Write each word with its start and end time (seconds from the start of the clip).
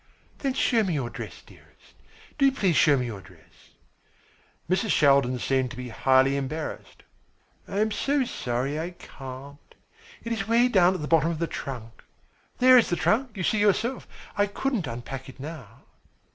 "Then 0.39 0.55
show 0.55 0.81
me 0.83 0.95
your 0.95 1.11
dress, 1.11 1.43
dearest. 1.45 1.93
Do 2.39 2.51
please 2.51 2.75
show 2.75 2.97
me 2.97 3.05
your 3.05 3.21
dress." 3.21 3.69
Mrs. 4.67 4.89
Shaldin 4.89 5.37
seemed 5.37 5.69
to 5.69 5.77
be 5.77 5.89
highly 5.89 6.37
embarrassed. 6.37 7.03
"I 7.67 7.81
am 7.81 7.91
so 7.91 8.25
sorry 8.25 8.79
I 8.79 8.95
can't. 8.97 9.75
It 10.23 10.31
is 10.31 10.47
way 10.47 10.69
down 10.69 10.95
at 10.95 11.01
the 11.01 11.07
bottom 11.07 11.29
of 11.29 11.37
the 11.37 11.45
trunk. 11.45 12.03
There 12.57 12.79
is 12.79 12.89
the 12.89 12.95
trunk. 12.95 13.37
You 13.37 13.43
see 13.43 13.59
yourself 13.59 14.07
I 14.35 14.47
couldn't 14.47 14.87
unpack 14.87 15.29
it 15.29 15.39
now." 15.39 15.83